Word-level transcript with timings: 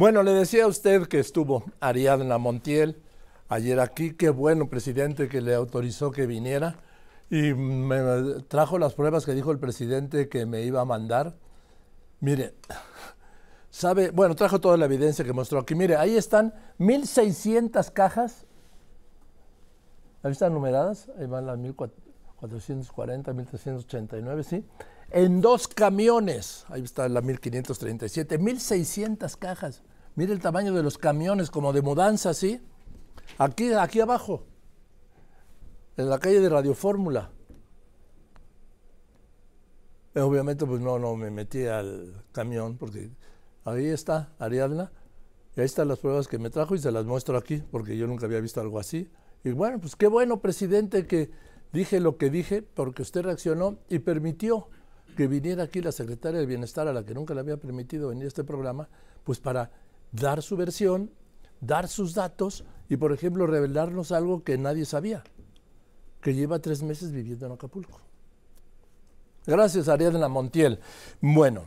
Bueno, 0.00 0.22
le 0.22 0.32
decía 0.32 0.64
a 0.64 0.66
usted 0.66 1.08
que 1.08 1.18
estuvo 1.18 1.62
Ariadna 1.78 2.38
Montiel 2.38 3.02
ayer 3.50 3.78
aquí, 3.80 4.14
qué 4.14 4.30
bueno 4.30 4.70
presidente 4.70 5.28
que 5.28 5.42
le 5.42 5.54
autorizó 5.54 6.10
que 6.10 6.26
viniera 6.26 6.76
y 7.28 7.52
me 7.52 8.40
trajo 8.48 8.78
las 8.78 8.94
pruebas 8.94 9.26
que 9.26 9.34
dijo 9.34 9.52
el 9.52 9.58
presidente 9.58 10.30
que 10.30 10.46
me 10.46 10.62
iba 10.62 10.80
a 10.80 10.86
mandar. 10.86 11.36
Mire, 12.20 12.54
sabe, 13.68 14.10
bueno, 14.10 14.34
trajo 14.34 14.58
toda 14.58 14.78
la 14.78 14.86
evidencia 14.86 15.22
que 15.22 15.34
mostró 15.34 15.58
aquí. 15.58 15.74
Mire, 15.74 15.96
ahí 15.96 16.16
están 16.16 16.54
1600 16.78 17.90
cajas. 17.90 18.46
Ahí 20.22 20.32
están 20.32 20.54
numeradas, 20.54 21.10
ahí 21.18 21.26
van 21.26 21.44
las 21.44 21.58
1440, 21.58 23.34
1389, 23.34 24.44
¿sí? 24.44 24.64
En 25.10 25.42
dos 25.42 25.68
camiones, 25.68 26.64
ahí 26.70 26.84
está 26.84 27.06
la 27.06 27.20
1537, 27.20 28.38
1600 28.38 29.36
cajas. 29.36 29.82
Mire 30.16 30.32
el 30.32 30.40
tamaño 30.40 30.74
de 30.74 30.82
los 30.82 30.98
camiones, 30.98 31.50
como 31.50 31.72
de 31.72 31.82
mudanza, 31.82 32.34
¿sí? 32.34 32.60
Aquí, 33.38 33.72
aquí 33.72 34.00
abajo, 34.00 34.44
en 35.96 36.10
la 36.10 36.18
calle 36.18 36.40
de 36.40 36.48
Radio 36.48 36.74
Fórmula. 36.74 37.30
Obviamente, 40.14 40.66
pues 40.66 40.80
no, 40.80 40.98
no 40.98 41.14
me 41.16 41.30
metí 41.30 41.64
al 41.66 42.24
camión, 42.32 42.76
porque 42.76 43.10
ahí 43.64 43.86
está 43.86 44.32
Ariadna, 44.38 44.90
y 45.56 45.60
ahí 45.60 45.66
están 45.66 45.88
las 45.88 46.00
pruebas 46.00 46.26
que 46.26 46.38
me 46.38 46.50
trajo 46.50 46.74
y 46.74 46.78
se 46.78 46.90
las 46.90 47.04
muestro 47.04 47.36
aquí, 47.36 47.62
porque 47.70 47.96
yo 47.96 48.06
nunca 48.06 48.26
había 48.26 48.40
visto 48.40 48.60
algo 48.60 48.78
así. 48.78 49.10
Y 49.44 49.52
bueno, 49.52 49.78
pues 49.80 49.96
qué 49.96 50.08
bueno, 50.08 50.40
presidente, 50.40 51.06
que 51.06 51.30
dije 51.72 52.00
lo 52.00 52.16
que 52.16 52.30
dije, 52.30 52.62
porque 52.62 53.02
usted 53.02 53.22
reaccionó 53.22 53.78
y 53.88 54.00
permitió 54.00 54.68
que 55.16 55.28
viniera 55.28 55.64
aquí 55.64 55.80
la 55.80 55.92
secretaria 55.92 56.40
de 56.40 56.46
Bienestar, 56.46 56.88
a 56.88 56.92
la 56.92 57.04
que 57.04 57.14
nunca 57.14 57.34
le 57.34 57.40
había 57.40 57.56
permitido 57.56 58.08
venir 58.08 58.24
a 58.24 58.28
este 58.28 58.44
programa, 58.44 58.88
pues 59.24 59.38
para 59.38 59.70
dar 60.12 60.42
su 60.42 60.56
versión, 60.56 61.10
dar 61.60 61.88
sus 61.88 62.14
datos 62.14 62.64
y, 62.88 62.96
por 62.96 63.12
ejemplo, 63.12 63.46
revelarnos 63.46 64.12
algo 64.12 64.42
que 64.42 64.58
nadie 64.58 64.84
sabía, 64.84 65.22
que 66.20 66.34
lleva 66.34 66.58
tres 66.58 66.82
meses 66.82 67.12
viviendo 67.12 67.46
en 67.46 67.52
Acapulco. 67.52 68.00
Gracias, 69.46 69.88
Ariadna 69.88 70.28
Montiel. 70.28 70.80
Bueno, 71.20 71.64